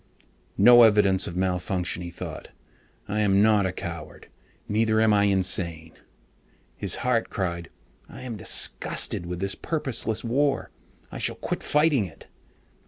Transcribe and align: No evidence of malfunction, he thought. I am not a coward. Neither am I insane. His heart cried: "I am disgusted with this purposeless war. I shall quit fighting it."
No 0.57 0.81
evidence 0.81 1.27
of 1.27 1.35
malfunction, 1.35 2.01
he 2.01 2.09
thought. 2.09 2.47
I 3.07 3.19
am 3.19 3.43
not 3.43 3.67
a 3.67 3.71
coward. 3.71 4.29
Neither 4.67 4.99
am 4.99 5.13
I 5.13 5.25
insane. 5.25 5.93
His 6.75 6.95
heart 7.05 7.29
cried: 7.29 7.69
"I 8.09 8.21
am 8.23 8.35
disgusted 8.35 9.27
with 9.27 9.39
this 9.41 9.53
purposeless 9.53 10.23
war. 10.23 10.71
I 11.11 11.19
shall 11.19 11.35
quit 11.35 11.61
fighting 11.61 12.05
it." 12.05 12.25